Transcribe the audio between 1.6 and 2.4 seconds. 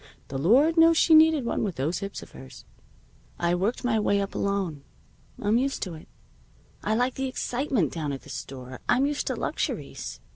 with those hips of